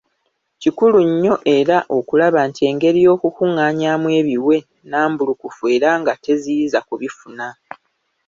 Kikulu 0.61 0.97
nnyo 1.09 1.35
era 1.57 1.77
okulaba 1.97 2.39
nti 2.49 2.61
engeri 2.69 2.99
y’okukungaanyaamu 3.05 4.07
ebiwe 4.19 4.57
nambulukufu 4.89 5.63
era 5.75 5.89
nga 5.99 6.13
teziyiza 6.23 6.79
kubifuna. 6.87 7.47